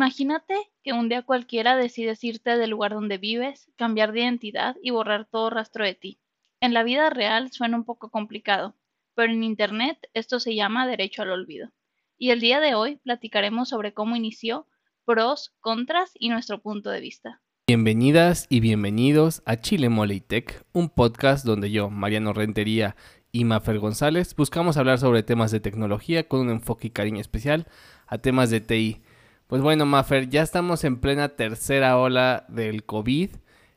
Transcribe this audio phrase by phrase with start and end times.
[0.00, 4.92] Imagínate que un día cualquiera decides irte del lugar donde vives, cambiar de identidad y
[4.92, 6.18] borrar todo rastro de ti.
[6.62, 8.74] En la vida real suena un poco complicado,
[9.14, 11.68] pero en Internet esto se llama derecho al olvido.
[12.16, 14.66] Y el día de hoy platicaremos sobre cómo inició,
[15.04, 17.42] pros, contras y nuestro punto de vista.
[17.66, 22.96] Bienvenidas y bienvenidos a Chile Mole Tech, un podcast donde yo, Mariano Rentería
[23.32, 27.66] y Mafer González buscamos hablar sobre temas de tecnología con un enfoque y cariño especial
[28.06, 29.02] a temas de TI.
[29.50, 33.30] Pues bueno, Mafer, ya estamos en plena tercera ola del COVID.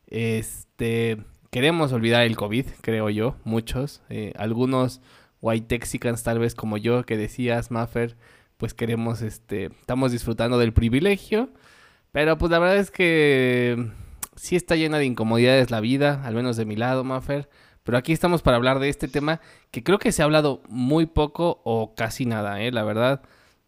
[0.06, 1.18] Este,
[1.50, 4.00] queremos olvidar el COVID, creo yo, muchos.
[4.08, 5.00] Eh, algunos
[5.40, 8.16] white texicans tal vez como yo que decías, Maffer,
[8.56, 11.50] pues queremos, este, estamos disfrutando del privilegio.
[12.12, 13.90] Pero pues la verdad es que
[14.36, 17.48] sí está llena de incomodidades la vida, al menos de mi lado, Maffer.
[17.82, 19.40] Pero aquí estamos para hablar de este tema
[19.72, 22.70] que creo que se ha hablado muy poco o casi nada, ¿eh?
[22.70, 23.22] La verdad.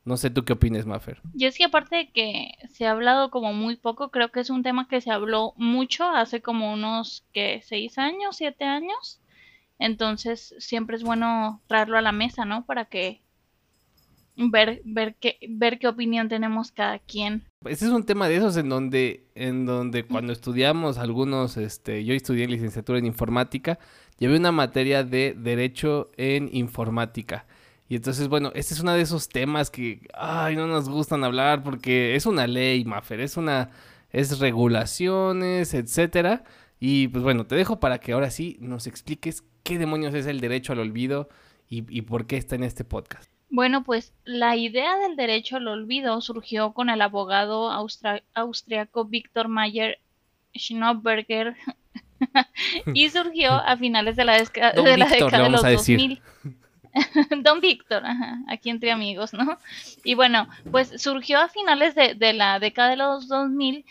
[0.06, 1.20] No sé tú qué opinas, Maffer.
[1.34, 4.50] Yo es que aparte de que se ha hablado como muy poco, creo que es
[4.50, 8.36] un tema que se habló mucho hace como unos, que ¿Seis años?
[8.36, 9.20] ¿Siete años?
[9.80, 12.64] Entonces siempre es bueno traerlo a la mesa, ¿no?
[12.64, 13.20] Para que
[14.36, 17.42] ver, ver qué, ver qué opinión tenemos cada quien.
[17.64, 22.14] Este es un tema de esos en donde, en donde cuando estudiamos algunos, este, yo
[22.14, 23.80] estudié licenciatura en informática,
[24.18, 27.44] llevé una materia de Derecho en Informática.
[27.88, 31.62] Y entonces, bueno, este es uno de esos temas que, ay, no nos gustan hablar
[31.62, 33.70] porque es una ley, Maffer, es una,
[34.10, 36.42] es regulaciones, etcétera.
[36.80, 40.40] Y pues bueno, te dejo para que ahora sí nos expliques qué demonios es el
[40.40, 41.28] derecho al olvido
[41.68, 43.30] y, por qué está en este podcast.
[43.50, 47.70] Bueno, pues la idea del derecho al olvido surgió con el abogado
[48.34, 49.98] austriaco Víctor Mayer
[50.56, 51.56] Schnoberger
[52.94, 56.20] y surgió a finales de la, de la década de los 2000.
[57.42, 58.02] Don Víctor,
[58.48, 59.58] aquí entre amigos, ¿no?
[60.04, 63.84] Y bueno, pues surgió a finales de, de, la década de los 2000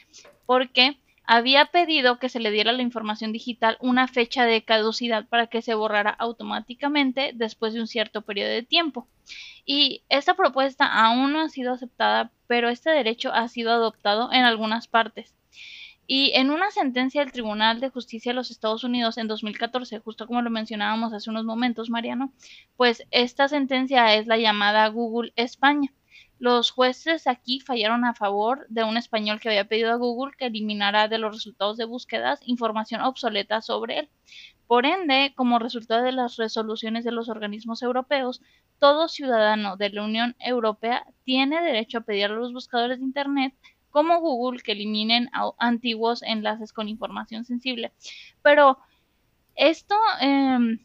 [0.45, 0.97] porque
[1.27, 5.61] había pedido que se le diera la información digital una fecha de caducidad para que
[5.61, 9.07] se borrara automáticamente después de un cierto periodo de tiempo.
[9.65, 14.43] Y esta propuesta aún no ha sido aceptada, pero este derecho ha sido adoptado en
[14.43, 15.33] algunas partes.
[16.07, 20.27] Y en una sentencia del Tribunal de Justicia de los Estados Unidos en 2014, justo
[20.27, 22.31] como lo mencionábamos hace unos momentos, Mariano,
[22.77, 25.91] pues esta sentencia es la llamada Google España.
[26.37, 30.45] Los jueces aquí fallaron a favor de un español que había pedido a Google que
[30.45, 34.09] eliminara de los resultados de búsquedas información obsoleta sobre él.
[34.67, 38.41] Por ende, como resultado de las resoluciones de los organismos europeos,
[38.79, 43.53] todo ciudadano de la Unión Europea tiene derecho a pedir a los buscadores de Internet
[43.95, 47.93] como Google que eliminen antiguos enlaces con información sensible.
[48.41, 48.77] Pero
[49.55, 50.79] esto, eh,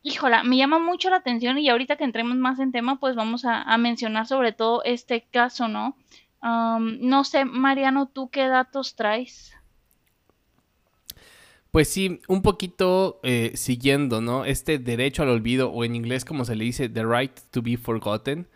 [0.00, 3.44] híjola, me llama mucho la atención y ahorita que entremos más en tema, pues vamos
[3.44, 5.94] a, mencionar sobre todo este caso, ¿no?
[6.40, 9.52] no sé, Mariano, ¿tú qué datos traes?
[11.70, 14.46] Pues sí, un poquito eh, siguiendo, ¿no?
[14.46, 17.76] Este derecho al olvido, o en inglés como se le dice, the right to be
[17.76, 18.48] forgotten,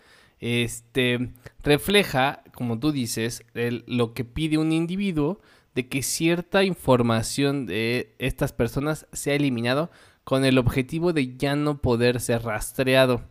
[0.43, 1.31] este,
[1.63, 5.41] refleja, como tú dices, lo que pide un individuo
[5.75, 9.91] de que cierta información de estas personas sea eliminado
[10.25, 13.23] con el objetivo de ya no poder ser rastreado.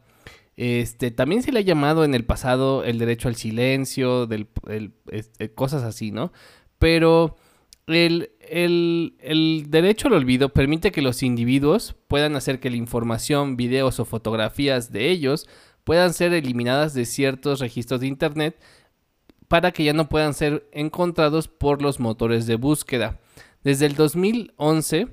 [0.57, 4.27] Este, también se le ha llamado en el pasado el derecho al silencio,
[5.11, 6.33] este, cosas así, ¿no?
[6.77, 7.37] Pero
[7.87, 13.99] el, el, derecho al olvido permite que los individuos puedan hacer que la información, videos
[13.99, 15.47] o fotografías de ellos
[15.83, 18.61] puedan ser eliminadas de ciertos registros de Internet
[19.51, 23.19] para que ya no puedan ser encontrados por los motores de búsqueda.
[23.65, 25.09] Desde el 2011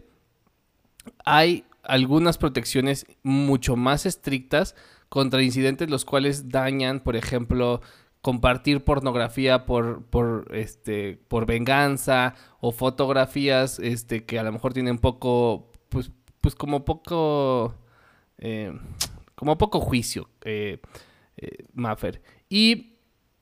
[1.25, 4.77] hay algunas protecciones mucho más estrictas
[5.09, 7.81] contra incidentes los cuales dañan, por ejemplo,
[8.23, 14.99] compartir pornografía por, por, este, por venganza o fotografías este, que a lo mejor tienen
[14.99, 17.75] poco, pues, pues como poco...
[18.39, 18.73] Eh,
[19.35, 20.79] como poco juicio, eh,
[21.39, 22.23] eh, Maffer.
[22.49, 22.98] Y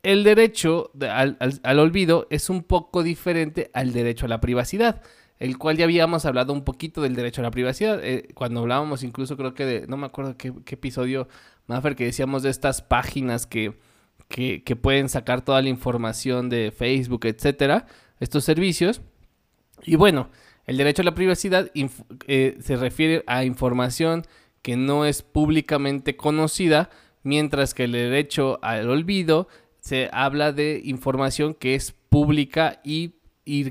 [0.07, 5.03] el derecho al, olvido es un poco diferente al derecho a la privacidad,
[5.41, 9.03] el cual ya habíamos hablado un poquito del derecho a la privacidad, eh, cuando hablábamos
[9.03, 11.27] incluso creo que de, no me acuerdo qué, episodio,
[11.67, 13.77] Maffer, que decíamos de estas páginas que,
[14.29, 17.87] que, que, pueden sacar toda la información de Facebook, etcétera,
[18.21, 19.03] estos servicios.
[19.83, 20.31] Y bueno,
[20.67, 21.69] el derecho a la privacidad
[22.29, 24.23] se refiere a información
[24.63, 26.91] que no es públicamente conocida,
[27.25, 29.49] mientras que el derecho al olvido
[29.87, 33.13] se habla de información que es pública y,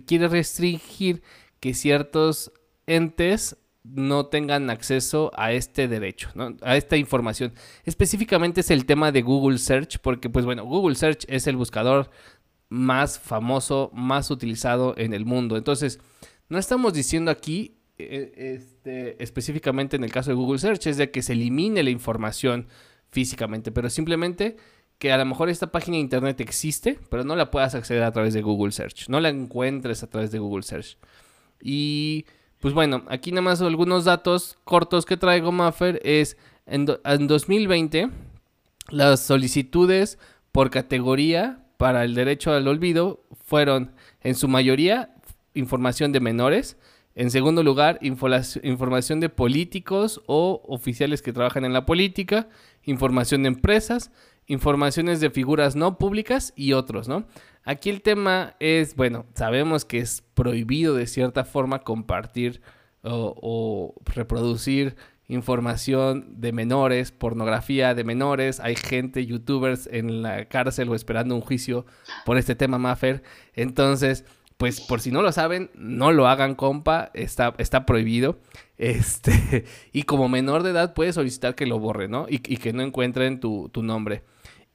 [0.06, 1.22] quiere restringir
[1.60, 2.54] que ciertos
[2.88, 6.30] entes no tengan acceso a este derecho,
[6.62, 7.54] a esta información.
[7.84, 12.10] Específicamente es el tema de Google Search, porque pues bueno, Google Search es el buscador
[12.70, 15.58] más famoso, más utilizado en el mundo.
[15.58, 16.00] Entonces,
[16.48, 21.12] no estamos diciendo aquí, eh, este, específicamente en el caso de Google Search, es de
[21.12, 22.68] que se elimine la información
[23.12, 24.56] físicamente, pero simplemente
[24.98, 28.12] que a lo mejor esta página de internet existe, pero no la puedas acceder a
[28.12, 30.98] través de Google Search, no la encuentres a través de Google Search.
[31.62, 32.26] Y
[32.60, 38.10] pues bueno, aquí nada más algunos datos cortos que traigo, Maffer, es en, en 2020
[38.90, 40.18] las solicitudes
[40.52, 43.92] por categoría para el derecho al olvido fueron
[44.22, 45.16] en su mayoría
[45.54, 46.78] información de menores,
[47.16, 52.50] en segundo lugar información de políticos o oficiales que trabajan en la política,
[52.84, 54.12] información de empresas,
[54.48, 57.26] informaciones de figuras no públicas y otros, ¿no?
[57.64, 62.62] Aquí el tema es, bueno, sabemos que es prohibido de cierta forma compartir
[63.02, 64.96] o, reproducir
[65.28, 71.42] información de menores, pornografía de menores, hay gente, youtubers en la cárcel o esperando un
[71.42, 71.86] juicio
[72.26, 73.24] por este tema, Maffer.
[73.56, 74.26] Entonces,
[74.58, 78.40] pues por si no lo saben, no lo hagan, compa, está, está prohibido.
[78.78, 82.28] Este, y como menor de edad puedes solicitar que lo borre, ¿no?
[82.30, 84.24] Y, que no encuentren tu, tu nombre.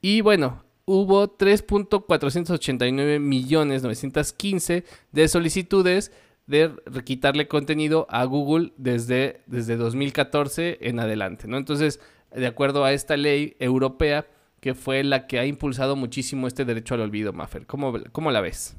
[0.01, 6.11] Y bueno, hubo 3.489 millones 915 de solicitudes
[6.47, 6.75] de
[7.05, 11.57] quitarle contenido a Google desde, desde 2014 en adelante, ¿no?
[11.57, 12.01] Entonces,
[12.31, 14.27] de acuerdo a esta ley europea,
[14.59, 17.65] que fue la que ha impulsado muchísimo este derecho al olvido, Maffer.
[17.65, 18.77] ¿Cómo, cómo la ves?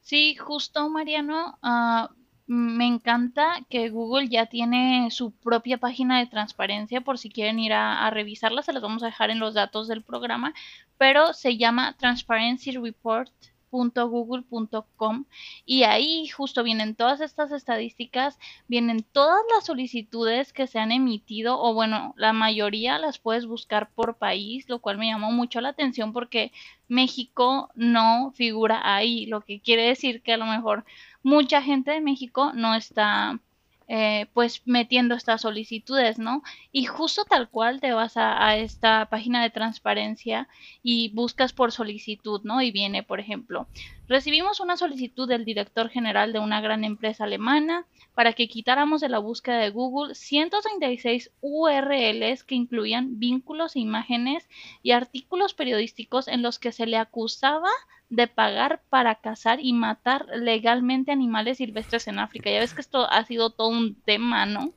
[0.00, 2.12] Sí, justo Mariano, uh,
[2.48, 7.74] me encanta que Google ya tiene su propia página de transparencia por si quieren ir
[7.74, 10.54] a, a, revisarla, se las vamos a dejar en los datos del programa,
[10.96, 13.30] pero se llama Transparency Report
[13.70, 15.24] .google.com
[15.64, 21.60] y ahí justo vienen todas estas estadísticas, vienen todas las solicitudes que se han emitido
[21.60, 25.70] o bueno, la mayoría las puedes buscar por país, lo cual me llamó mucho la
[25.70, 26.52] atención porque
[26.88, 30.84] México no figura ahí, lo que quiere decir que a lo mejor
[31.28, 33.38] mucha gente de México no está
[33.86, 36.42] eh, pues metiendo estas solicitudes, ¿no?
[36.72, 40.48] Y justo tal cual te vas a, esta página de transparencia
[40.82, 42.62] y buscas por solicitud, ¿no?
[42.62, 43.68] Y viene, por ejemplo,
[44.08, 49.08] recibimos una solicitud del director general de una gran empresa alemana para que quitáramos de
[49.08, 54.48] la búsqueda de Google 136 URLs que incluían vínculos, e imágenes
[54.82, 57.70] y artículos periodísticos en los que se le acusaba
[58.10, 62.50] de pagar para cazar y matar legalmente animales silvestres en África.
[62.50, 64.72] Ya ves que esto ha sido todo un tema, ¿no?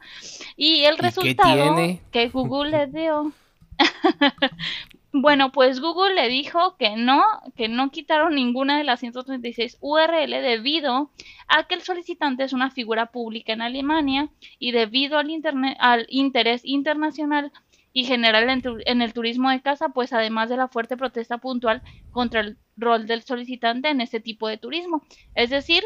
[0.57, 1.77] Y el resultado
[2.11, 3.31] que Google le dio.
[5.13, 7.21] bueno, pues Google le dijo que no,
[7.57, 11.11] que no quitaron ninguna de las 136 URL debido
[11.49, 17.51] a que el solicitante es una figura pública en Alemania y debido al, interés internacional
[17.91, 21.81] y general en, el turismo de casa, pues además de la fuerte protesta puntual
[22.11, 25.03] contra el rol del solicitante en este tipo de turismo.
[25.35, 25.83] Es decir,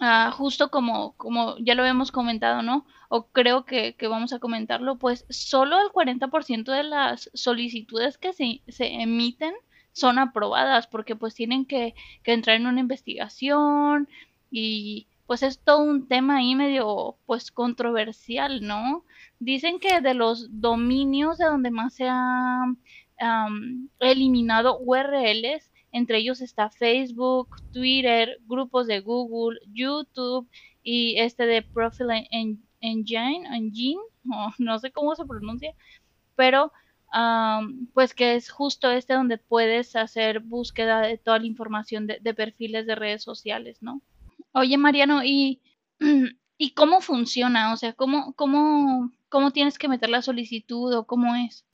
[0.00, 2.86] ah, justo como, como ya lo hemos comentado, ¿no?
[3.08, 8.62] O creo que, vamos a comentarlo, pues solo el 40% de las solicitudes que se,
[8.68, 9.54] se emiten
[9.92, 14.08] son aprobadas porque pues tienen que, que entrar en una investigación
[14.50, 19.04] y pues es todo un tema ahí medio pues controversial, ¿no?
[19.38, 22.78] Dicen que de los dominios de donde más se han
[23.98, 30.46] eliminado URLs, entre ellos está Facebook, Twitter, grupos de Google, YouTube
[30.82, 32.28] y este de Profile
[32.80, 34.00] Engine, Engine
[34.58, 35.72] no sé cómo se pronuncia,
[36.34, 36.70] pero
[37.94, 42.34] pues que es justo este donde puedes hacer búsqueda de toda la información de, de
[42.34, 44.02] perfiles de redes sociales, ¿no?
[44.52, 45.62] Oye, Mariano, ¿y,
[46.58, 47.72] ¿y cómo funciona?
[47.72, 51.64] O sea, ¿cómo, cómo, ¿cómo tienes que meter la solicitud o cómo es?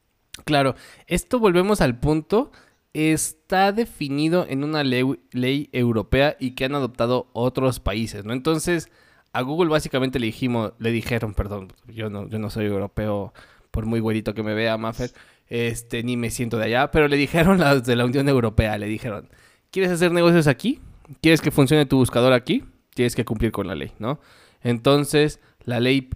[0.44, 0.76] Claro,
[1.08, 2.52] esto volvemos al punto.
[2.94, 8.32] Está definido en una ley, europea y que han adoptado otros países, ¿no?
[8.32, 8.90] Entonces,
[9.32, 13.32] a Google básicamente le dijimos, le dijeron, perdón, yo no, yo no soy europeo,
[13.70, 15.10] por muy güerito que me vea, Maffer,
[15.48, 18.86] este, ni me siento de allá, pero le dijeron las de la Unión Europea, le
[18.86, 19.28] dijeron,
[19.70, 20.80] ¿quieres hacer negocios aquí?
[21.20, 22.64] ¿Quieres que funcione tu buscador aquí?
[22.94, 24.20] Tienes que cumplir con la ley, ¿no?
[24.62, 26.10] Entonces, la ley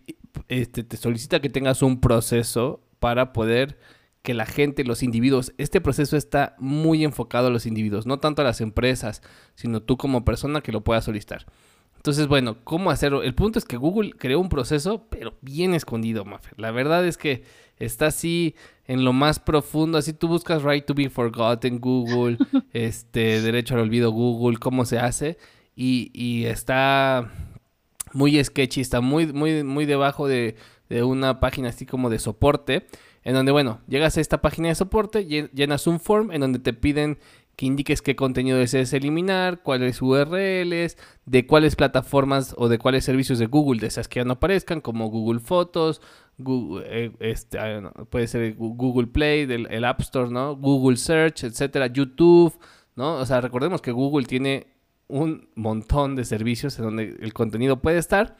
[0.48, 3.78] este, te solicita que tengas un proceso para poder
[4.26, 8.42] que la gente, los individuos, este proceso está muy enfocado a los individuos, no tanto
[8.42, 9.22] a las empresas,
[9.54, 11.46] sino tú como persona que lo puedas solicitar.
[11.94, 13.22] Entonces, bueno, ¿cómo hacerlo?
[13.22, 16.54] El punto es que Google creó un proceso, pero bien escondido, Maffer.
[16.58, 17.44] La verdad es que
[17.78, 18.56] está así
[18.86, 19.96] en lo más profundo.
[19.96, 22.38] Así tú buscas Right to be Forgotten Google,
[22.72, 25.38] este, Derecho al Olvido Google, cómo se hace.
[25.76, 27.30] Y, y está
[28.12, 30.56] muy sketchy, está muy, muy, muy debajo de,
[30.88, 32.88] de, una página así como de soporte,
[33.26, 36.72] en donde, bueno, llegas a esta página de soporte, llenas un form en donde te
[36.72, 37.18] piden
[37.56, 43.40] que indiques qué contenido deseas eliminar, cuáles URLs, de cuáles plataformas o de cuáles servicios
[43.40, 46.00] de Google deseas que ya no aparezcan, como Google Fotos,
[46.38, 50.54] Google, eh, este, ah, puede ser Google Play, el App Store, ¿no?
[50.54, 52.56] Google Search, etcétera, YouTube,
[52.94, 53.16] ¿no?
[53.16, 54.68] O sea, recordemos que Google tiene
[55.08, 58.36] un montón de servicios en donde el contenido puede estar,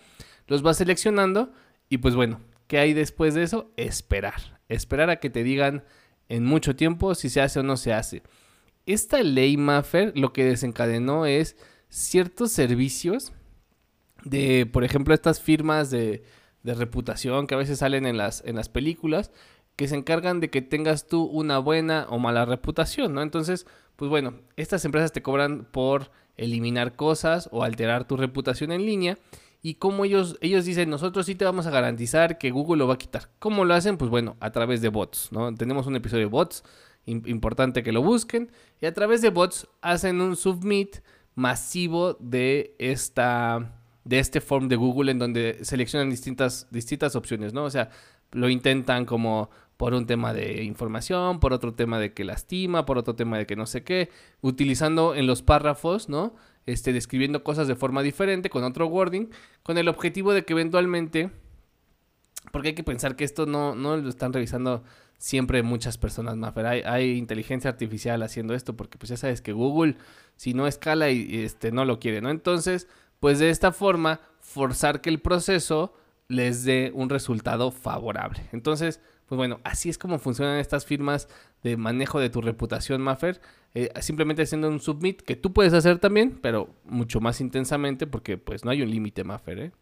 [0.46, 1.50] los vas seleccionando
[1.88, 2.38] y pues bueno,
[2.68, 3.72] ¿qué hay después de eso?
[3.76, 5.84] Esperar, esperar a que te digan
[6.28, 8.22] en mucho tiempo si se hace o no se hace.
[8.86, 11.56] Esta ley Maffer lo que desencadenó es
[11.88, 13.32] ciertos servicios
[14.24, 16.24] de, por ejemplo, estas firmas de,
[16.62, 19.30] de reputación que a veces salen en las, en las películas,
[19.76, 23.22] que se encargan de que tengas tú una buena o mala reputación, ¿no?
[23.22, 28.84] Entonces, pues bueno, estas empresas te cobran por eliminar cosas o alterar tu reputación en
[28.84, 29.18] línea.
[29.66, 32.94] Y como ellos, ellos dicen, nosotros sí te vamos a garantizar que Google lo va
[32.94, 33.30] a quitar.
[33.40, 33.96] ¿Cómo lo hacen?
[33.96, 35.52] Pues bueno, a través de bots, ¿no?
[35.56, 36.62] Tenemos un episodio de bots,
[37.04, 38.52] importante que lo busquen.
[38.80, 40.98] Y a través de bots hacen un submit
[41.34, 43.72] masivo de esta
[44.04, 47.64] de este form de Google en donde seleccionan distintas, distintas opciones, ¿no?
[47.64, 47.90] O sea,
[48.30, 52.98] lo intentan como por un tema de información, por otro tema de que lastima, por
[52.98, 54.10] otro tema de que no sé qué,
[54.42, 56.36] utilizando en los párrafos, ¿no?
[56.66, 59.28] Este, describiendo cosas de forma diferente, con otro wording,
[59.62, 61.30] con el objetivo de que eventualmente,
[62.50, 64.82] porque hay que pensar que esto no, no lo están revisando
[65.18, 69.52] siempre muchas personas más, pero hay, inteligencia artificial haciendo esto, porque pues ya sabes que
[69.52, 69.96] Google,
[70.36, 72.30] si no escala, y, este, no lo quiere, ¿no?
[72.30, 72.88] Entonces,
[73.20, 75.94] pues de esta forma, forzar que el proceso
[76.28, 78.42] les dé un resultado favorable.
[78.52, 81.28] Entonces, pues bueno, así es como funcionan estas firmas
[81.66, 83.40] de manejo de tu reputación, Maffer.
[83.74, 88.38] Eh, simplemente haciendo un submit que tú puedes hacer también, pero mucho más intensamente porque
[88.38, 89.72] pues no hay un límite, Maffer, ¿eh?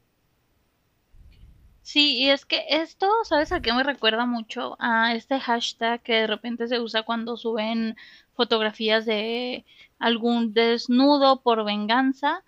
[1.83, 4.77] Sí, y es que esto, ¿sabes a qué me recuerda mucho?
[4.81, 7.95] A este hashtag que de repente se usa cuando suben
[8.33, 9.67] fotografías de
[9.99, 12.43] algún desnudo por venganza.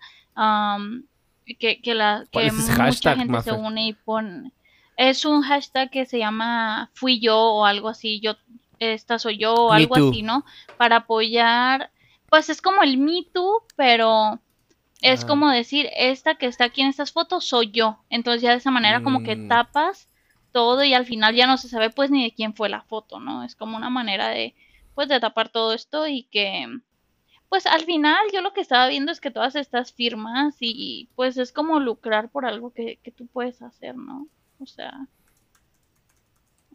[1.59, 4.51] que, que, la, que mucha gente se une y pone
[4.97, 8.35] es un hashtag que se llama fui yo o algo así, yo,
[8.79, 10.45] esta soy yo o algo así, ¿no?
[10.77, 11.91] Para apoyar,
[12.29, 14.39] pues es como el Me Too, pero
[15.01, 15.27] es ah.
[15.27, 17.99] como decir, esta que está aquí en estas fotos soy yo.
[18.09, 19.47] Entonces ya de esa manera como que mm.
[19.47, 20.07] tapas
[20.51, 23.19] todo y al final ya no se sabe pues ni de quién fue la foto,
[23.19, 23.43] ¿no?
[23.43, 24.55] Es como una manera de,
[24.95, 26.67] pues de tapar todo esto y que,
[27.49, 31.37] pues al final yo lo que estaba viendo es que todas estas firmas y pues
[31.37, 34.27] es como lucrar por algo que, que tú puedes hacer, ¿no?
[34.59, 35.07] O sea,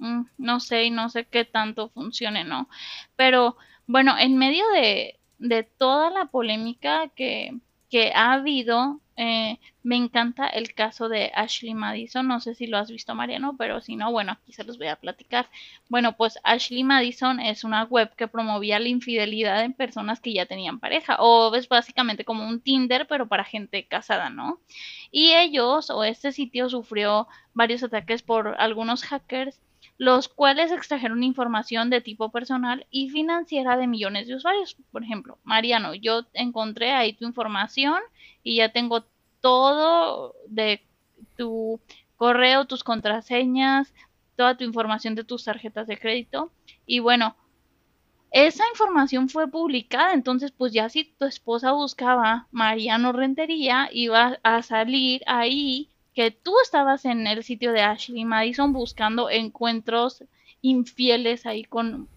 [0.03, 2.69] mm, no sé y no sé qué tanto funcione, ¿no?
[3.17, 3.57] Pero
[3.87, 7.59] bueno, en medio de, de toda la polémica que,
[7.91, 12.27] que ha habido eh, me encanta el caso de Ashley Madison.
[12.27, 14.89] No sé si lo has visto, Mariano, pero si no, bueno, aquí se los voy
[14.89, 15.49] a platicar.
[15.89, 20.47] Bueno, pues Ashley Madison es una web que promovía la infidelidad en personas que ya
[20.47, 21.17] tenían pareja.
[21.21, 24.61] O es básicamente como un Tinder, pero para gente casada, ¿no?
[25.11, 29.61] Y ellos, o este sitio, sufrió varios ataques por algunos hackers
[29.99, 34.77] los cuales extrajeron información de tipo personal y financiera de millones de usuarios.
[34.91, 38.01] Por ejemplo, Mariano, yo encontré ahí tu información
[38.43, 39.05] y ya tengo
[39.41, 40.83] todo de
[41.37, 41.81] tu
[42.17, 43.93] correo, tus contraseñas,
[44.37, 46.53] toda tu información de tus tarjetas de crédito.
[46.87, 47.37] Y bueno,
[48.33, 54.63] esa información fue publicada, entonces pues ya si tu esposa buscaba Mariano Rentería, iba a
[54.63, 60.25] salir ahí que tú estabas en el sitio de Ashley Madison buscando encuentros
[60.61, 62.09] infieles ahí con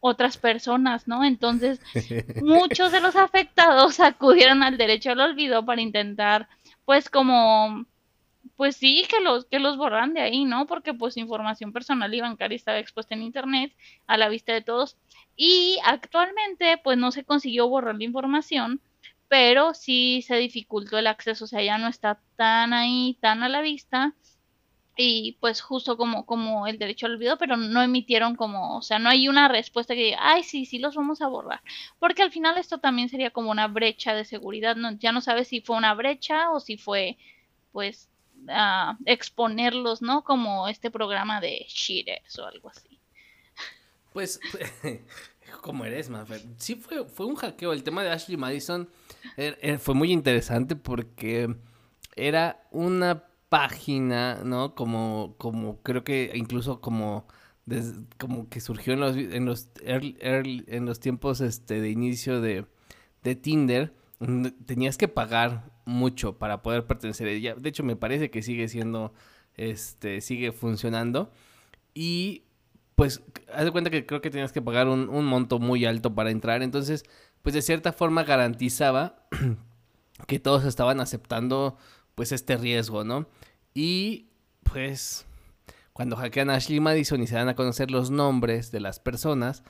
[0.00, 1.22] otras personas, ¿no?
[1.24, 1.80] Entonces,
[2.42, 6.48] muchos de los afectados acudieron al derecho al olvido para intentar,
[6.84, 7.86] pues, como,
[8.56, 10.66] pues sí, que los, que los borran de ahí, ¿no?
[10.66, 13.72] Porque, pues, información personal y bancaria estaba expuesta en Internet
[14.08, 14.96] a la vista de todos.
[15.36, 18.80] Y actualmente, pues, no se consiguió borrar la información,
[19.32, 23.48] pero sí se dificultó el acceso, o sea, ya no está tan ahí, tan a
[23.48, 24.14] la vista
[24.94, 28.98] y pues justo como, como el derecho al olvido, pero no emitieron como, o sea,
[28.98, 31.62] no hay una respuesta que diga, ay, sí, sí, los vamos a borrar,
[31.98, 35.48] porque al final esto también sería como una brecha de seguridad, no, ya no sabes
[35.48, 37.16] si fue una brecha o si fue,
[37.72, 38.10] pues,
[38.48, 40.24] uh, exponerlos, ¿no?
[40.24, 42.98] Como este programa de cheaters o algo así.
[44.12, 44.38] Pues,
[45.60, 46.42] ¿cómo eres, Mafer?
[46.56, 48.88] Sí fue, fue un hackeo, el tema de Ashley Madison
[49.36, 51.54] Er, er, fue muy interesante porque
[52.16, 54.74] era una página, ¿no?
[54.74, 57.26] Como, como creo que incluso como,
[58.18, 62.66] como que surgió en los, en los, en los tiempos este, de inicio de,
[63.22, 63.94] de Tinder.
[64.66, 67.54] Tenías que pagar mucho para poder pertenecer a ella.
[67.56, 69.12] De hecho, me parece que sigue siendo,
[69.56, 71.30] este, sigue funcionando.
[71.94, 72.44] Y
[72.94, 73.22] pues,
[73.52, 76.30] haz de cuenta que creo que tenías que pagar un, un monto muy alto para
[76.30, 76.62] entrar.
[76.62, 77.04] Entonces,
[77.42, 79.26] pues de cierta forma garantizaba
[80.26, 81.76] que todos estaban aceptando
[82.14, 83.26] pues este riesgo, ¿no?
[83.74, 84.28] Y
[84.62, 85.26] pues
[85.92, 89.62] cuando hackean Ashley Madison y se dan a conocer los nombres de las personas,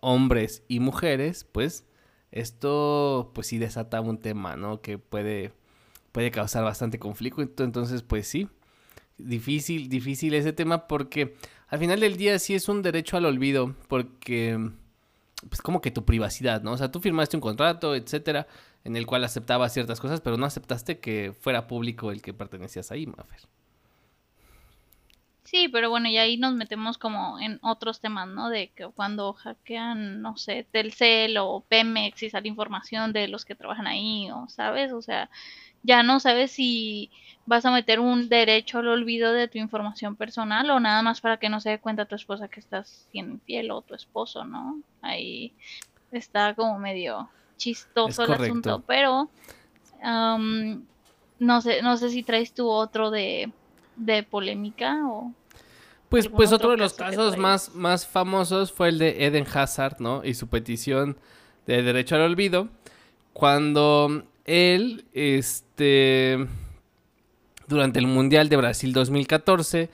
[0.00, 1.84] hombres y mujeres, pues
[2.30, 4.80] esto pues sí desata un tema, ¿no?
[4.82, 5.52] Que puede,
[6.12, 7.64] puede causar bastante conflicto.
[7.64, 8.48] Entonces, pues sí,
[9.16, 11.36] difícil, difícil ese tema porque
[11.68, 14.58] al final del día sí es un derecho al olvido porque
[15.48, 16.72] pues como que tu privacidad, ¿no?
[16.72, 18.46] O sea, tú firmaste un contrato, etcétera,
[18.84, 22.90] en el cual aceptabas ciertas cosas, pero no aceptaste que fuera público el que pertenecías
[22.90, 23.40] ahí, Mafer.
[25.44, 28.50] Sí, pero bueno, y ahí nos metemos como en otros temas, ¿no?
[28.50, 33.54] De que cuando hackean, no sé, Telcel o Pemex y sale información de los que
[33.54, 35.30] trabajan ahí, o sabes, o sea,
[35.82, 37.10] ya no sabes si
[37.46, 41.38] vas a meter un derecho al olvido de tu información personal o nada más para
[41.38, 44.80] que no se dé cuenta tu esposa que estás siendo infiel o tu esposo, ¿no?
[45.00, 45.54] Ahí
[46.12, 49.30] está como medio chistoso el asunto, pero
[50.02, 53.50] no sé, no sé si traes tú otro de,
[53.96, 55.32] de polémica o
[56.08, 60.24] pues, pues otro, de los casos más, más famosos fue el de Eden Hazard, ¿no?
[60.24, 61.18] Y su petición
[61.66, 62.68] de derecho al olvido.
[63.34, 66.46] Cuando él, este,
[67.68, 69.90] durante el Mundial de Brasil 2014,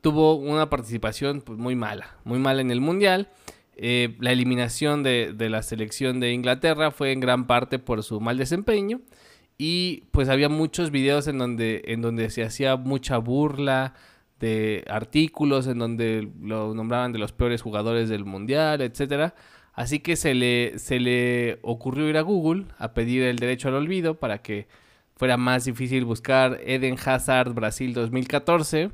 [0.00, 3.30] tuvo una participación pues, muy mala, muy mala en el Mundial.
[3.76, 8.20] Eh, la eliminación de, de, la selección de Inglaterra fue en gran parte por su
[8.20, 9.00] mal desempeño.
[9.56, 13.94] Y pues había muchos videos en donde, en donde se hacía mucha burla
[14.40, 19.34] de artículos en donde lo nombraban de los peores jugadores del mundial, etcétera.
[19.74, 23.74] Así que se le, se le ocurrió ir a Google a pedir el derecho al
[23.74, 24.68] olvido para que
[25.16, 28.92] fuera más difícil buscar Eden Hazard Brasil 2014.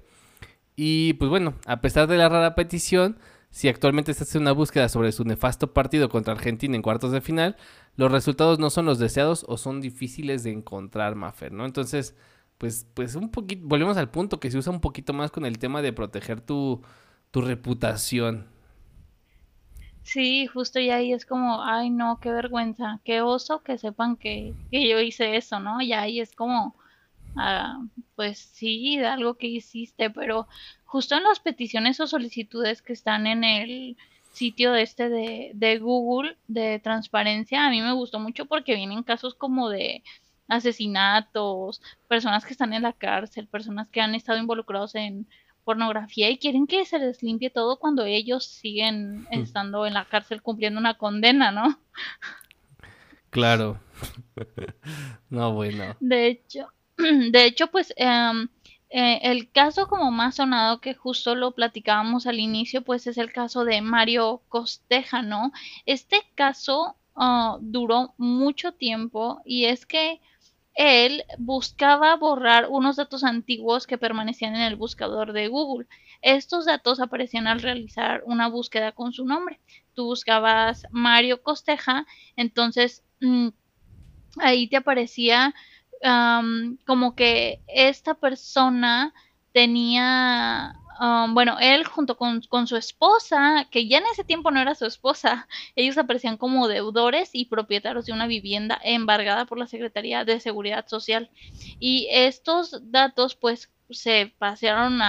[0.76, 3.18] Y pues bueno, a pesar de la rara petición,
[3.50, 7.20] si actualmente se hace una búsqueda sobre su nefasto partido contra Argentina en cuartos de
[7.20, 7.56] final,
[7.96, 11.66] los resultados no son los deseados o son difíciles de encontrar, Maffer, ¿no?
[11.66, 12.14] Entonces,
[12.58, 15.58] pues, pues un poquito, volvemos al punto que se usa un poquito más con el
[15.58, 16.82] tema de proteger tu,
[17.30, 18.46] tu reputación.
[20.02, 24.56] Sí, justo y ahí es como, ay no, qué vergüenza, qué oso que sepan que,
[24.70, 25.80] que yo hice eso, ¿no?
[25.82, 26.76] Y ahí es como,
[27.36, 27.80] ah,
[28.16, 30.48] pues sí, algo que hiciste, pero
[30.84, 33.96] justo en las peticiones o solicitudes que están en el
[34.32, 39.34] sitio este de, de Google de transparencia, a mí me gustó mucho porque vienen casos
[39.34, 40.02] como de
[40.48, 45.28] asesinatos, personas que están en la cárcel, personas que han estado involucrados en
[45.64, 50.42] pornografía y quieren que se les limpie todo cuando ellos siguen estando en la cárcel
[50.42, 51.78] cumpliendo una condena, ¿no?
[53.30, 53.80] Claro.
[55.30, 55.96] no, bueno.
[56.00, 58.48] De hecho, de hecho, pues eh,
[58.90, 63.64] el caso como más sonado que justo lo platicábamos al inicio, pues es el caso
[63.64, 65.52] de Mario Costeja, ¿no?
[65.86, 70.20] Este caso ah, duró mucho tiempo y es que
[70.74, 75.86] él buscaba borrar unos datos antiguos que permanecían en el buscador de Google.
[76.22, 79.60] Estos datos aparecían al realizar una búsqueda con su nombre.
[79.94, 82.06] Tú buscabas Mario Costeja,
[82.36, 83.48] entonces mm,
[84.38, 85.54] ahí te aparecía
[86.86, 89.12] como que esta persona
[89.52, 94.74] tenía Um, bueno, él junto con, su esposa, que ya en ese tiempo no era
[94.74, 100.26] su esposa, ellos aparecían como deudores y propietarios de una vivienda embargada por la Secretaría
[100.26, 101.30] de Seguridad Social.
[101.78, 105.00] Y estos datos pues se pasaron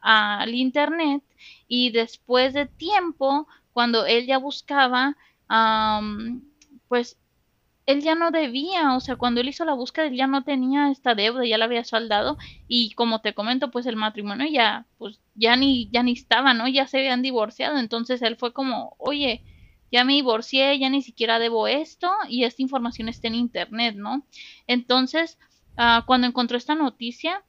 [0.00, 1.22] al internet
[1.68, 5.16] y después de tiempo, cuando él ya buscaba,
[6.88, 7.16] pues
[7.88, 10.90] él ya no debía, o sea, cuando él hizo la búsqueda, él ya no tenía
[10.90, 12.36] esta deuda, ya la había saldado
[12.68, 16.68] y como te comento, pues el matrimonio ya, pues ya ni, ya ni estaba, ¿no?
[16.68, 19.42] Ya se habían divorciado, entonces él fue como, oye,
[19.90, 24.22] ya me divorcié, ya ni siquiera debo esto y esta información está en internet, ¿no?
[24.66, 25.38] Entonces,
[25.78, 27.42] uh, cuando encontró esta noticia,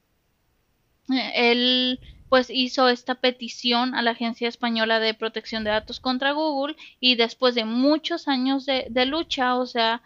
[1.12, 2.00] eh, él
[2.30, 7.16] pues hizo esta petición a la Agencia Española de Protección de Datos contra Google y
[7.16, 10.00] después de muchos años de, de lucha, o sea,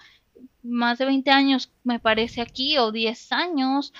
[0.64, 3.92] más de 20 años, me parece aquí, o 10 años.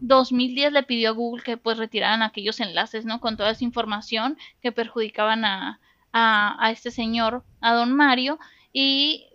[0.00, 3.20] 2010 le pidió a Google que pues retiraran aquellos enlaces, ¿no?
[3.20, 5.80] Con toda esa información que perjudicaban a,
[6.12, 8.38] a, este señor, a don Mario.
[8.72, 9.26] Y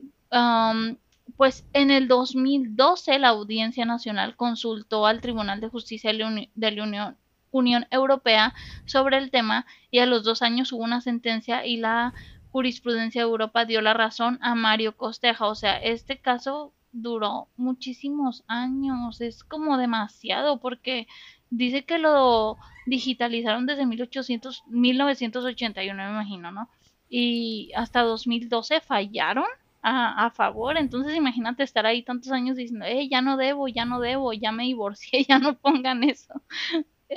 [1.36, 7.17] pues en el 2012 la Audiencia Nacional consultó al Tribunal de Justicia de la Unión,
[7.52, 8.54] Unión Europea
[8.86, 12.13] sobre el tema y a los dos años hubo una sentencia y la
[12.51, 15.47] jurisprudencia de Europa dio la razón a Mario Costeja.
[15.47, 19.21] O sea, este caso duró muchísimos años.
[19.21, 21.07] Es como demasiado porque
[21.49, 26.69] dice que lo digitalizaron desde 1800, 1981, me imagino, ¿no?
[27.09, 29.45] Y hasta 2012 fallaron
[29.83, 30.77] a, favor.
[30.77, 34.51] Entonces imagínate estar ahí tantos años diciendo, eh, ya no debo, ya no debo, ya
[34.51, 36.33] me divorcié, ya no pongan eso.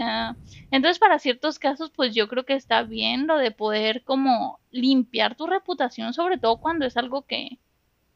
[0.00, 0.35] Ah,
[0.70, 5.37] entonces para ciertos casos pues yo creo que está bien lo de poder como limpiar
[5.37, 7.59] tu reputación, sobre todo cuando es algo que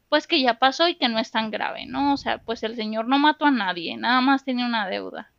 [0.09, 2.15] pues que ya pasó y que no es tan grave, ¿no?
[2.15, 5.31] O sea, pues el señor no mató a nadie, nada más tenía una deuda.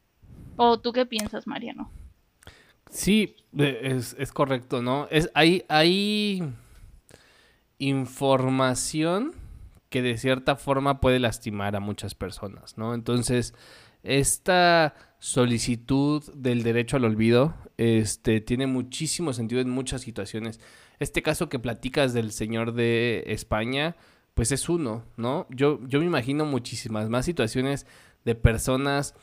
[0.58, 1.91] ¿O tú qué piensas, Mariano?
[2.91, 5.08] Sí, es, es correcto, ¿no?
[5.10, 6.43] Es, hay, hay
[7.80, 9.34] información
[9.89, 12.93] que de cierta forma puede lastimar a muchas personas, ¿no?
[12.93, 13.56] Entonces,
[14.04, 20.60] esta solicitud del derecho al olvido este, tiene muchísimo sentido en muchas situaciones.
[20.99, 23.95] Este caso que platicas del señor de España,
[24.34, 25.45] pues es uno, ¿no?
[25.49, 27.86] Yo, yo me imagino muchísimas más situaciones
[28.25, 29.15] de personas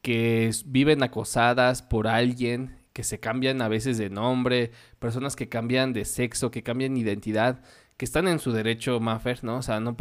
[0.00, 5.92] que viven acosadas por alguien, que se cambian a veces de nombre, personas que cambian
[5.92, 7.62] de sexo, que cambian identidad,
[7.96, 9.56] que están en su derecho, Maffer, ¿no?
[9.56, 9.96] O sea, no,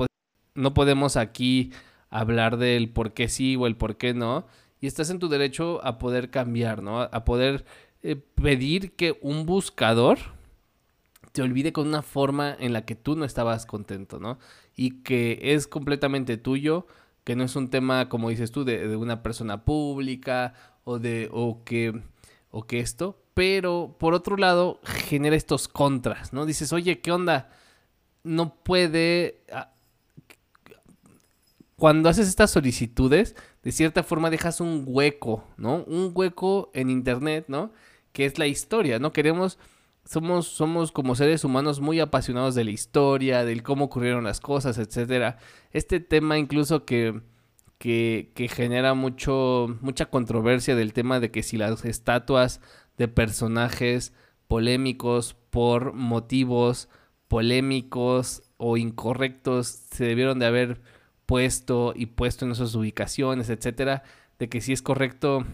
[0.55, 1.71] no podemos aquí
[2.09, 4.45] hablar del por qué sí o el por qué no.
[4.81, 7.01] Y estás en tu derecho a poder cambiar, ¿no?
[7.01, 7.65] A poder
[8.01, 10.17] eh, pedir que un buscador
[11.31, 14.39] te olvide con una forma en la que tú no estabas contento, ¿no?
[14.75, 16.87] Y que es completamente tuyo,
[17.23, 21.29] que no es un tema, como dices tú, de, de una persona pública o de
[21.31, 22.01] o que
[22.49, 26.45] o que esto, pero por otro lado genera estos contras, ¿no?
[26.45, 27.49] Dices, oye, ¿qué onda?
[28.23, 29.71] No puede ah,
[31.81, 35.83] cuando haces estas solicitudes, de cierta forma dejas un hueco, ¿no?
[35.85, 37.71] Un hueco en internet, ¿no?
[38.11, 39.13] Que es la historia, ¿no?
[39.13, 39.59] Queremos,
[40.03, 44.77] somos, somos como seres humanos muy apasionados de la historia, del cómo ocurrieron las cosas,
[44.77, 45.37] etcétera.
[45.71, 47.21] Este tema incluso que,
[47.77, 52.61] que, que genera mucho, mucha controversia del tema de que si las estatuas
[52.97, 54.13] de personajes
[54.47, 56.89] polémicos por motivos
[57.31, 60.81] polémicos o incorrectos se debieron de haber
[61.31, 64.03] puesto y puesto en esas ubicaciones, etcétera,
[64.37, 65.45] de que si es correcto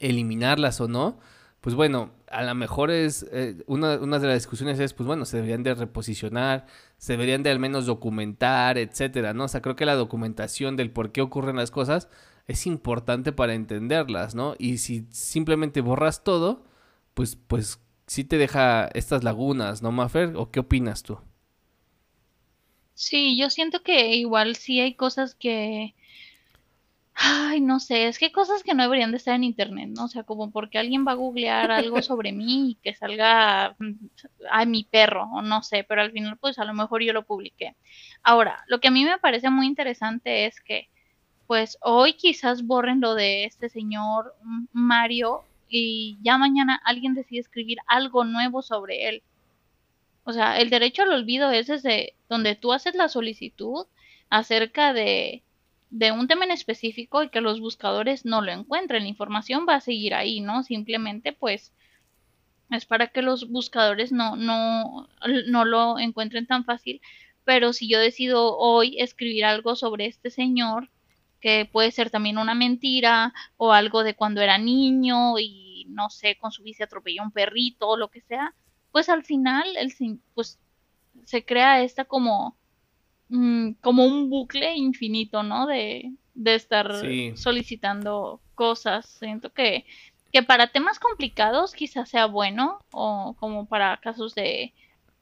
[0.00, 1.20] eliminarlas o no,
[1.60, 5.26] pues bueno, a lo mejor es eh, una, una, de las discusiones es, pues bueno,
[5.26, 9.44] se deberían de reposicionar, se deberían de al menos documentar, etcétera, ¿no?
[9.44, 12.08] O sea, creo que la documentación del por qué ocurren las cosas
[12.48, 14.56] es importante para entenderlas, ¿no?
[14.58, 16.64] Y si simplemente borras todo,
[17.14, 20.32] pues, pues sí te deja estas lagunas, ¿no, Mafer?
[20.34, 21.20] ¿O qué opinas tú?
[23.00, 25.94] Sí, yo siento que igual sí hay cosas que...
[27.14, 30.04] Ay, no sé, es que hay cosas que no deberían de estar en internet, ¿no?
[30.04, 33.92] O sea, como porque alguien va a googlear algo sobre mí y que salga mm,
[34.50, 37.24] a mi perro, o no sé, pero al final pues a lo mejor yo lo
[37.24, 37.74] publiqué.
[38.22, 40.90] Ahora, lo que a mí me parece muy interesante es que
[41.46, 44.34] pues hoy quizás borren lo de este señor
[44.72, 49.22] Mario y ya mañana alguien decide escribir algo nuevo sobre él.
[50.24, 53.86] O sea, el derecho al olvido es desde donde tú haces la solicitud
[54.28, 55.42] acerca de,
[55.90, 59.02] de un tema en específico y que los buscadores no lo encuentren.
[59.04, 60.62] La información va a seguir ahí, ¿no?
[60.62, 61.72] Simplemente pues
[62.70, 65.08] es para que los buscadores no, no,
[65.46, 67.00] no lo encuentren tan fácil.
[67.44, 70.90] Pero si yo decido hoy escribir algo sobre este señor,
[71.40, 76.36] que puede ser también una mentira o algo de cuando era niño y no sé,
[76.36, 78.54] con su bici atropelló un perrito o lo que sea,
[78.92, 79.92] pues al final el,
[80.34, 80.58] pues,
[81.24, 82.56] se crea esta como,
[83.28, 85.66] mm, como un bucle infinito, ¿no?
[85.66, 86.92] De, de estar
[87.34, 89.06] solicitando cosas.
[89.06, 89.84] Siento que,
[90.32, 94.72] que para temas complicados quizás sea bueno, o como para casos de,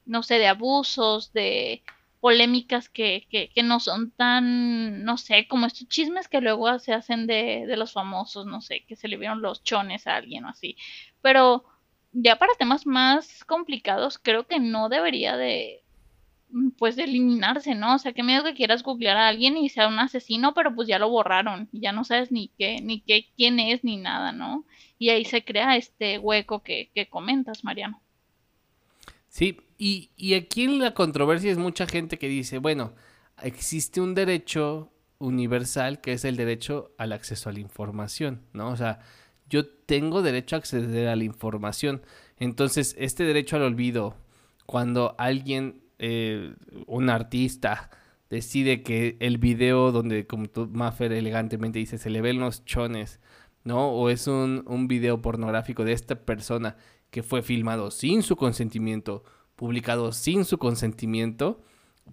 [0.05, 1.83] no sé, de abusos, de
[2.19, 6.93] polémicas que, que, que no son tan, no sé, como estos chismes que luego se
[6.93, 10.43] hacen de, de los famosos, no sé, que se le vieron los chones a alguien
[10.45, 10.75] o así.
[11.21, 11.63] Pero
[12.11, 15.83] ya para temas más complicados, creo que no debería de,
[16.51, 17.95] mm, pues, eliminarse, ¿no?
[17.95, 20.87] O sea, que miedo que quieras googlear a alguien y sea un asesino, pero pues
[20.87, 24.31] ya lo borraron, y ya no sabes ni qué, ni qué, quién es, ni nada,
[24.31, 24.65] ¿no?
[24.97, 28.01] Y ahí se crea este hueco que, que comentas, Mariano.
[29.29, 32.93] Sí, y, y aquí en la controversia es mucha gente que dice, bueno,
[33.41, 38.69] existe un derecho universal que es el derecho al acceso a la información, ¿no?
[38.69, 38.99] O sea,
[39.49, 42.01] yo tengo derecho a acceder a la información.
[42.37, 44.15] Entonces, este derecho al olvido,
[44.65, 46.53] cuando alguien, eh,
[46.85, 47.89] un artista,
[48.29, 53.19] decide que el video donde, como tú, Maffer elegantemente dice, se le ven los chones,
[53.63, 53.89] ¿no?
[53.89, 56.77] O es un, un video pornográfico de esta persona
[57.09, 59.23] que fue filmado sin su consentimiento,
[59.55, 61.61] publicado sin su consentimiento,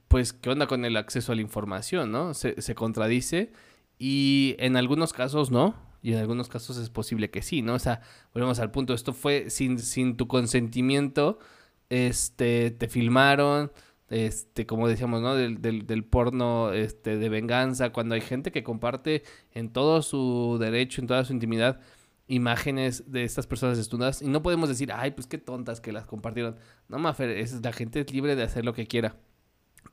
[0.08, 2.34] pues, ¿qué onda con el acceso a la información, no?
[2.34, 3.52] Se, se contradice
[3.98, 5.74] y en algunos casos no,
[6.06, 7.74] y en algunos casos es posible que sí, ¿no?
[7.74, 8.00] O sea,
[8.32, 11.40] volvemos al punto, esto fue sin, sin tu consentimiento,
[11.88, 13.72] este, te filmaron,
[14.08, 15.34] este, como decíamos, ¿no?
[15.34, 21.00] Del, del, porno este, de venganza, cuando hay gente que comparte en todo su derecho,
[21.00, 21.80] en toda su intimidad,
[22.28, 26.06] imágenes de estas personas desnudas y no podemos decir, ay, pues qué tontas que las
[26.06, 26.54] compartieron.
[26.86, 29.16] No, Mafer, es, la gente es libre de hacer lo que quiera.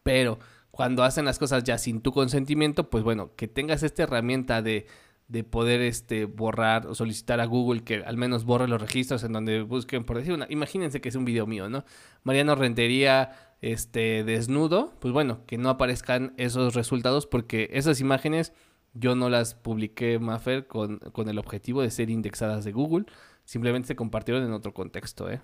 [0.03, 0.37] Pero
[0.69, 4.85] cuando hacen las cosas ya sin tu consentimiento, pues bueno, que tengas esta herramienta de,
[5.27, 9.33] de poder este, borrar o solicitar a Google que al menos borre los registros en
[9.33, 11.85] donde busquen, por decir una, imagínense que es un video mío, ¿no?
[12.23, 13.31] Mariano Rentería
[13.61, 18.53] este, desnudo, pues bueno, que no aparezcan esos resultados porque esas imágenes
[18.93, 23.05] yo no las publiqué, Maffer, con, con el objetivo de ser indexadas de Google.
[23.45, 25.41] Simplemente se compartieron en otro contexto, ¿eh?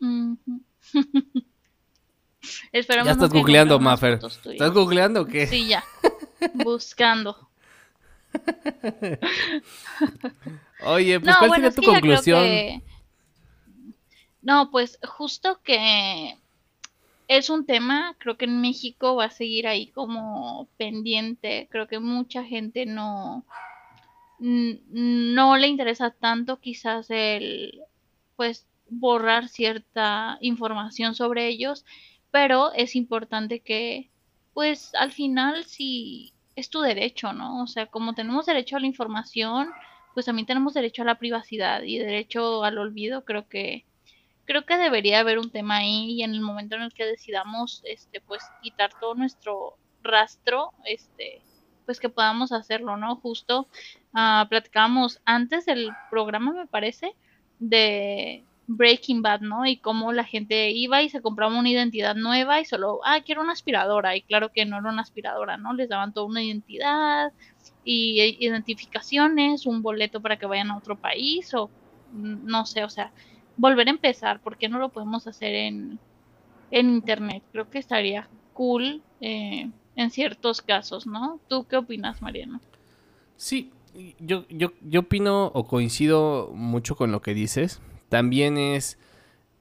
[2.72, 2.80] ya
[3.12, 4.14] estás googleando, Maffer.
[4.14, 5.46] ¿Estás googleando o qué?
[5.46, 5.84] Sí, ya.
[6.54, 7.50] Buscando.
[10.84, 12.82] Oye, pues ¿cuál sería tu conclusión?
[14.42, 16.36] No, pues justo que
[17.28, 21.68] es un tema, creo que en México va a seguir ahí como pendiente.
[21.70, 23.44] Creo que mucha gente no,
[24.38, 27.82] no le interesa tanto quizás el,
[28.36, 31.84] pues, borrar cierta información sobre ellos,
[32.30, 34.08] pero es importante que,
[34.60, 37.62] pues, al final si es tu derecho, ¿no?
[37.62, 39.70] O sea, como tenemos derecho a la información,
[40.12, 43.86] pues también tenemos derecho a la privacidad y derecho al olvido, creo que
[44.44, 47.80] creo que debería haber un tema ahí y en el momento en el que decidamos
[47.86, 51.40] este pues quitar todo nuestro rastro este
[51.86, 53.66] pues que podamos hacerlo no justo
[54.12, 57.14] uh, platicábamos antes del programa me parece
[57.60, 58.44] de
[58.76, 59.66] Breaking Bad, ¿no?
[59.66, 63.42] Y cómo la gente iba y se compraba una identidad nueva y solo, ah, quiero
[63.42, 64.14] una aspiradora.
[64.14, 65.72] Y claro que no era una aspiradora, ¿no?
[65.74, 67.32] Les daban toda una identidad
[67.84, 71.68] y e, identificaciones, un boleto para que vayan a otro país o
[72.12, 73.10] mm, no sé, o sea,
[73.56, 75.98] volver a empezar, ¿por qué no lo podemos hacer en,
[76.70, 77.42] en internet?
[77.50, 81.40] Creo que estaría cool eh, en ciertos casos, ¿no?
[81.48, 82.60] ¿Tú qué opinas, Mariano?
[83.36, 83.72] Sí,
[84.20, 87.80] yo, yo, yo opino o coincido mucho con lo que dices.
[88.10, 88.98] También es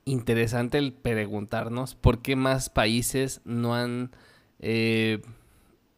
[0.03, 4.11] interesante el preguntarnos por qué más países no han
[4.59, 5.21] eh,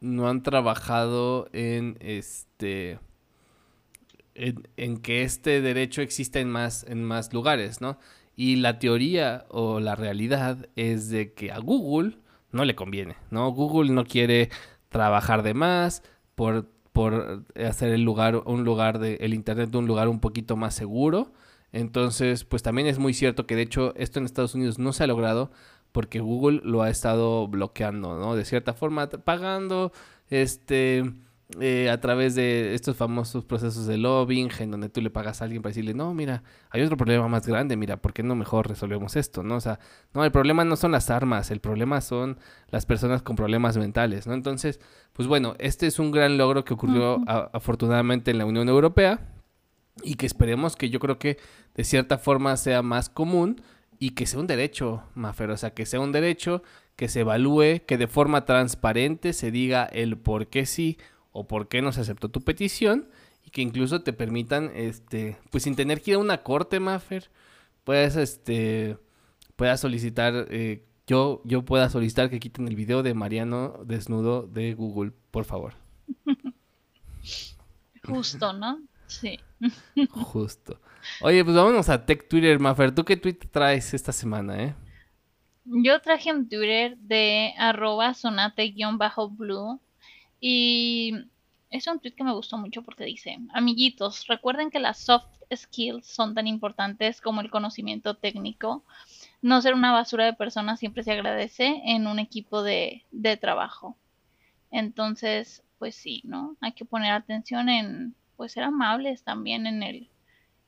[0.02, 3.00] no han trabajado en este
[4.36, 7.98] en, que este derecho exista en más, en más lugares, ¿no?
[8.36, 12.18] Y la teoría o la realidad es de que a Google
[12.52, 13.52] no le conviene, ¿no?
[13.52, 14.50] Google no quiere
[14.90, 16.04] trabajar de más
[16.36, 20.74] por, por hacer el lugar, un lugar de, el internet un lugar un poquito más
[20.74, 21.32] seguro.
[21.74, 25.04] Entonces, pues también es muy cierto que de hecho esto en Estados Unidos no se
[25.04, 25.52] ha logrado
[25.92, 28.36] porque Google lo ha estado bloqueando, ¿no?
[28.36, 29.92] De cierta forma, pagando,
[30.30, 31.04] este,
[31.60, 35.46] eh, a través de estos famosos procesos de lobbying, en donde tú le pagas a
[35.46, 38.70] alguien para decirle, no, mira, hay otro problema más grande, mira, ¿por qué no mejor
[38.70, 39.44] resolvemos esto?
[39.44, 39.56] ¿no?
[39.56, 39.80] O sea,
[40.14, 42.38] no, el problema no son las armas, el problema son
[42.70, 44.34] las personas con problemas mentales, ¿no?
[44.34, 44.80] Entonces,
[45.12, 49.20] pues bueno, este es un gran logro que ocurrió afortunadamente en la Unión Europea
[50.04, 51.38] y que esperemos que yo creo que
[51.76, 53.62] de cierta forma sea más común
[54.00, 56.64] y que sea un derecho, Mafer, o sea, que sea un derecho,
[56.96, 60.98] que se evalúe, que de forma transparente se diga el por qué sí
[61.32, 63.10] o por qué no se aceptó tu petición
[63.46, 67.30] y que incluso te permitan, este, pues sin tener que ir a una corte, Maffer,
[67.84, 68.98] puedes, este,
[69.56, 74.74] puedas solicitar, eh, yo, yo pueda solicitar que quiten el video de Mariano desnudo de
[74.74, 75.74] Google, por favor.
[78.04, 78.82] Justo, ¿no?
[79.08, 79.40] Sí.
[80.10, 80.80] Justo.
[81.22, 82.94] Oye, pues vámonos a Tech Twitter, Maffer.
[82.94, 84.76] ¿Tú qué tweet traes esta semana, eh?
[85.66, 89.80] Yo traje un Twitter de arroba sonate-blue
[90.40, 91.14] y
[91.70, 96.06] es un tweet que me gustó mucho porque dice, amiguitos, recuerden que las soft skills
[96.06, 98.84] son tan importantes como el conocimiento técnico.
[99.42, 103.98] No ser una basura de personas siempre se agradece en un equipo de, de trabajo.
[104.72, 106.56] Entonces, pues sí, ¿no?
[106.62, 110.10] Hay que poner atención en, pues ser amables también en el,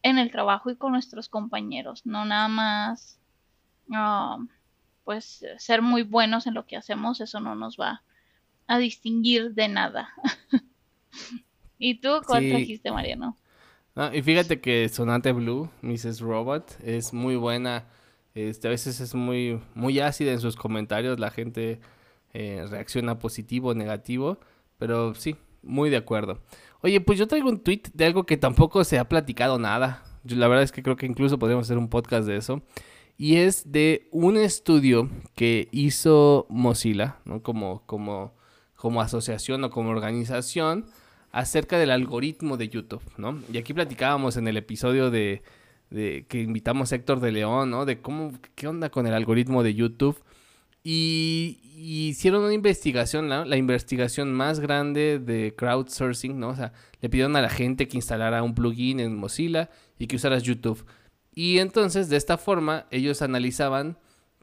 [0.04, 2.06] en el trabajo y con nuestros compañeros.
[2.06, 3.20] No nada más,
[3.92, 4.38] ah,
[5.04, 8.04] pues ser muy buenos en lo que hacemos, eso no nos va
[8.68, 10.10] a distinguir de nada.
[11.80, 13.36] ¿Y tú cuál trajiste, Mariano?
[14.14, 16.20] y fíjate que Sonante Blue, Mrs.
[16.20, 17.88] Robot, es muy buena.
[18.36, 21.20] Este, a veces es muy, muy ácida en sus comentarios.
[21.20, 21.80] La gente
[22.34, 24.38] eh, reacciona positivo o negativo.
[24.78, 26.40] Pero sí, muy de acuerdo.
[26.84, 30.04] Oye, pues yo traigo un tweet de algo que tampoco se ha platicado nada.
[30.24, 32.62] la verdad es que creo que incluso podríamos hacer un podcast de eso.
[33.17, 37.41] Y es de un estudio que hizo Mozilla, ¿no?
[37.41, 38.34] Como, como
[38.84, 40.88] como asociación o como organización
[41.32, 43.39] acerca del algoritmo de YouTube, ¿no?
[43.50, 45.41] Y aquí platicábamos en el episodio de,
[45.89, 47.86] de que invitamos a Héctor de León, ¿no?
[47.86, 50.22] De cómo, qué onda con el algoritmo de YouTube.
[50.84, 56.50] Y, hicieron una investigación, la investigación más grande de crowdsourcing, ¿no?
[56.50, 59.69] O sea, le pidieron a la gente que instalara un plugin en Mozilla
[60.00, 60.86] y que usaras YouTube.
[61.34, 63.98] Y entonces, de esta forma, ellos analizaban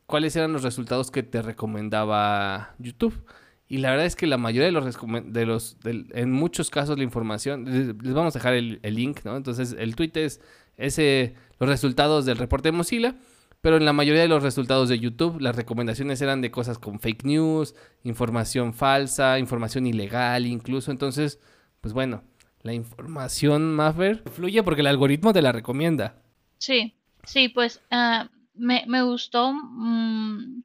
[0.07, 3.25] cuáles eran los resultados que te recomendaba YouTube.
[3.69, 4.99] Y la verdad es que la mayoría de los,
[5.33, 9.37] de los en muchos casos la información, les, vamos a dejar el, link, ¿no?
[9.37, 10.41] Entonces el tweet es
[10.77, 13.15] ese, los resultados del reporte de Mozilla,
[13.61, 17.01] pero en la mayoría de los resultados de YouTube las recomendaciones eran de cosas con
[17.01, 20.91] fake news, información falsa, información ilegal incluso.
[20.91, 21.39] Entonces,
[21.81, 22.23] pues bueno,
[22.63, 26.23] la información, Maffer, fluye porque el algoritmo te la recomienda.
[26.59, 26.95] Sí,
[27.25, 30.63] sí, pues ah, me, me, gustó mm,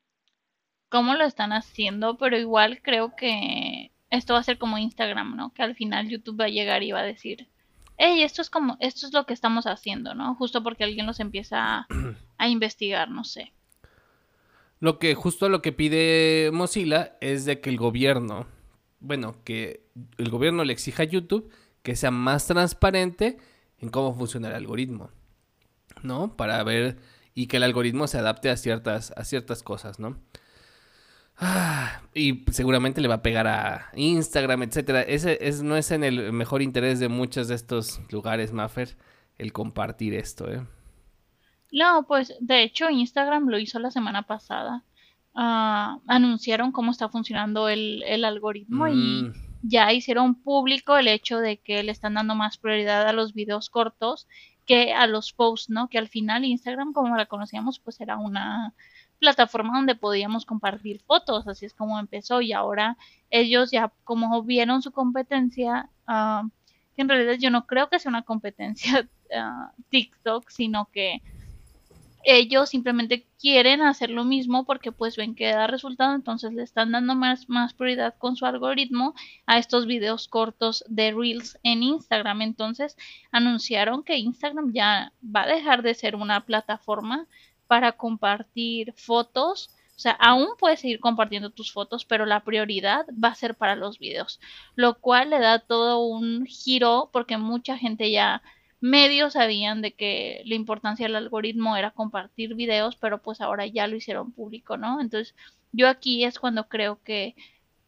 [0.90, 5.54] cómo lo están haciendo, pero igual creo que esto va a ser como Instagram, ¿no?
[5.54, 7.48] Que al final YouTube va a llegar y va a decir,
[7.98, 10.36] hey, esto es como, esto es lo que estamos haciendo, ¿no?
[10.36, 11.88] Justo porque alguien nos empieza
[12.38, 13.54] a, investigar, no sé.
[14.80, 18.48] Lo que, justo lo que pide Mozilla es de que el gobierno,
[19.00, 19.86] bueno, que
[20.18, 23.38] el gobierno le exija a YouTube que sea más transparente
[23.80, 25.12] en cómo funciona el algoritmo,
[26.04, 26.36] ¿no?
[26.36, 26.98] Para ver
[27.34, 30.18] y que el algoritmo se adapte a ciertas, a ciertas cosas, ¿no?
[31.38, 35.02] Ah, y seguramente le va a pegar a Instagram, etcétera.
[35.02, 38.96] Ese es, no es en el mejor interés de muchos de estos lugares, Maffer,
[39.38, 40.66] el compartir esto, ¿eh?
[41.72, 44.84] No, pues de hecho Instagram lo hizo la semana pasada.
[45.34, 49.34] Ah, anunciaron cómo está funcionando el, algoritmo y mm.
[49.64, 53.70] ya hicieron público el hecho de que le están dando más prioridad a los videos
[53.70, 54.28] cortos
[54.66, 55.90] que a los posts, ¿no?
[55.90, 58.74] Que al final Instagram, como la conocíamos, pues era una
[59.20, 62.98] plataforma donde podíamos compartir fotos, así es como empezó y ahora
[63.30, 66.48] ellos ya como vieron su competencia, uh,
[66.96, 71.22] que en realidad yo no creo que sea una competencia uh, TikTok, sino que
[72.26, 76.92] ellos simplemente quieren hacer lo mismo porque pues ven que da resultado, entonces le están
[76.92, 79.14] dando más, más prioridad con su algoritmo
[79.46, 82.42] a estos videos cortos de Reels en Instagram.
[82.42, 82.98] Entonces
[83.32, 87.28] anunciaron que Instagram ya va a dejar de ser una plataforma
[87.68, 89.70] para compartir fotos.
[89.96, 93.76] O sea, aún puedes seguir compartiendo tus fotos, pero la prioridad va a ser para
[93.76, 94.40] los videos,
[94.76, 98.42] lo cual le da todo un giro porque mucha gente ya
[98.82, 103.88] medio sabían de que la importancia del algoritmo era compartir videos, pero pues ahora ya
[103.88, 105.02] lo hicieron público, ¿no?
[105.02, 105.36] Entonces,
[105.72, 107.36] yo aquí es cuando creo que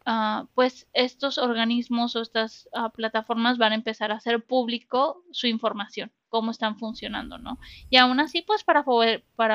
[0.08, 5.48] uh, pues estos organismos o estas uh, plataformas van a empezar a hacer público su
[5.48, 7.60] información cómo están funcionando, ¿no?
[7.90, 8.84] Y aún así, pues para,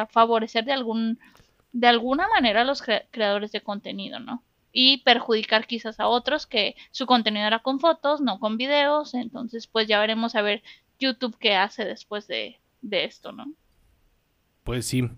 [0.06, 1.18] favorecer de, algún,
[1.72, 4.42] de alguna manera a los creadores de contenido, ¿no?
[4.72, 9.66] Y perjudicar quizás a otros que su contenido era con fotos, no con videos, entonces
[9.66, 10.62] pues ya veremos a ver
[10.98, 12.58] YouTube qué hace después de,
[12.90, 13.52] esto, ¿no?
[14.64, 15.08] Pues sí.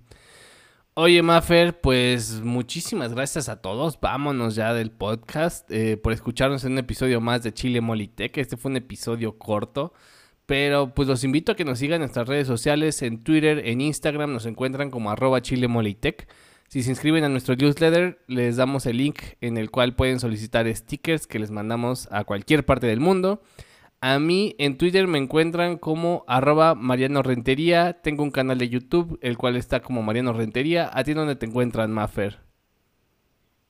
[0.95, 3.99] Oye, Maffer, pues muchísimas gracias a todos.
[4.01, 8.39] Vámonos ya del podcast eh, por escucharnos en un episodio más de Chile Molitech.
[8.39, 9.93] Este fue un episodio corto.
[10.47, 13.81] Pero pues los invito a que nos sigan en nuestras redes sociales, en Twitter, en
[13.81, 16.29] Instagram, nos encuentran como arroba chilemolitech.
[16.69, 20.67] Si se inscriben a nuestro newsletter, les damos el link en el cual pueden solicitar
[20.75, 23.43] stickers que les mandamos a cualquier parte del mundo.
[24.01, 28.03] A mí en Twitter me encuentran como arroba Mariano Rentería.
[28.03, 30.91] Tengo un canal de YouTube, el cual está como Mariano Rentería.
[30.93, 32.44] ¿A ti dónde te encuentran, Maffer?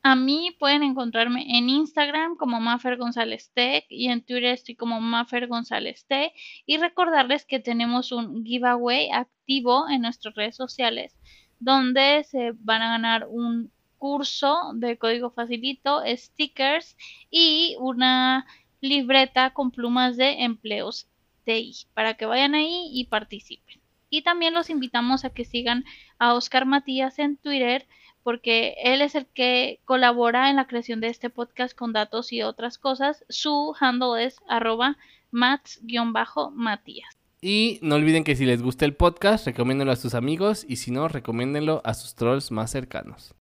[0.06, 5.00] A mí pueden encontrarme en Instagram como Maffer González Tech y en Twitter estoy como
[5.00, 6.34] Maffer González T.
[6.66, 11.16] Y recordarles que tenemos un giveaway activo en nuestras redes sociales
[11.58, 16.98] donde se van a ganar un curso de código facilito, stickers
[17.30, 18.44] y una
[18.82, 21.08] libreta con plumas de empleos
[21.44, 23.80] TI para que vayan ahí y participen.
[24.10, 25.86] Y también los invitamos a que sigan
[26.18, 27.86] a Oscar Matías en Twitter
[28.24, 32.42] porque él es el que colabora en la creación de este podcast con datos y
[32.42, 33.24] otras cosas.
[33.28, 34.96] Su handle es arroba
[35.30, 37.16] mats-matías.
[37.40, 40.90] Y no olviden que si les gusta el podcast, recomiéndenlo a sus amigos y si
[40.90, 43.34] no, recomiéndenlo a sus trolls más cercanos.